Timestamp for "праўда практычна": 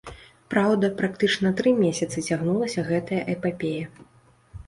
0.53-1.51